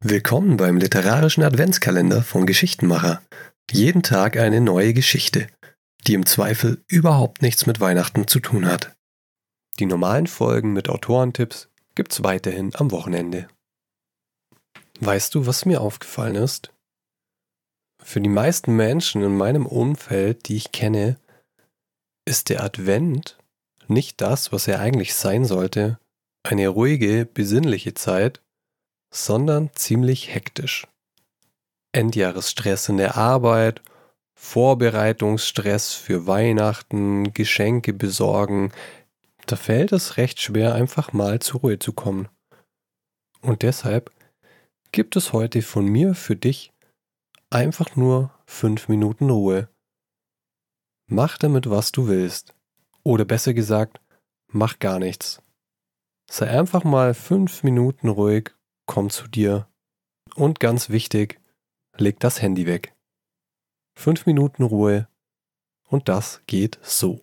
[0.00, 3.20] Willkommen beim literarischen Adventskalender von Geschichtenmacher.
[3.70, 5.48] Jeden Tag eine neue Geschichte,
[6.06, 8.96] die im Zweifel überhaupt nichts mit Weihnachten zu tun hat.
[9.80, 13.48] Die normalen Folgen mit Autorentipps gibt's weiterhin am Wochenende.
[15.00, 16.72] Weißt du, was mir aufgefallen ist?
[18.02, 21.18] Für die meisten Menschen in meinem Umfeld, die ich kenne,
[22.24, 23.36] ist der Advent
[23.92, 25.98] nicht das, was er eigentlich sein sollte,
[26.42, 28.40] eine ruhige, besinnliche Zeit,
[29.12, 30.86] sondern ziemlich hektisch.
[31.92, 33.82] Endjahresstress in der Arbeit,
[34.34, 38.72] Vorbereitungsstress für Weihnachten, Geschenke besorgen,
[39.46, 42.28] da fällt es recht schwer, einfach mal zur Ruhe zu kommen.
[43.40, 44.10] Und deshalb
[44.92, 46.72] gibt es heute von mir für dich
[47.50, 49.68] einfach nur fünf Minuten Ruhe.
[51.06, 52.54] Mach damit, was du willst.
[53.04, 54.00] Oder besser gesagt,
[54.48, 55.42] mach gar nichts.
[56.30, 58.50] Sei einfach mal fünf Minuten ruhig,
[58.86, 59.68] komm zu dir.
[60.34, 61.40] Und ganz wichtig,
[61.96, 62.94] leg das Handy weg.
[63.98, 65.08] Fünf Minuten Ruhe.
[65.88, 67.20] Und das geht so.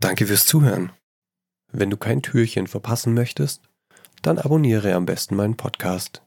[0.00, 0.92] Danke fürs Zuhören.
[1.72, 3.62] Wenn du kein Türchen verpassen möchtest,
[4.22, 6.22] dann abonniere am besten meinen Podcast.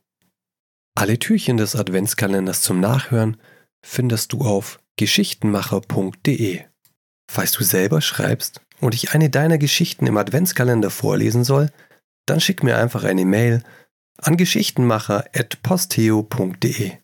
[0.96, 3.36] Alle Türchen des Adventskalenders zum Nachhören
[3.84, 6.62] findest du auf geschichtenmacher.de.
[7.30, 11.72] Falls du selber schreibst und ich eine deiner Geschichten im Adventskalender vorlesen soll,
[12.28, 13.64] dann schick mir einfach eine Mail
[14.18, 17.03] an geschichtenmacher.posteo.de.